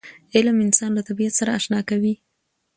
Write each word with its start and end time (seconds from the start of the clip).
علم 0.35 0.57
انسان 0.65 0.91
له 0.97 1.01
طبیعت 1.09 1.33
سره 1.39 1.51
اشنا 1.59 1.79
کوي. 1.89 2.13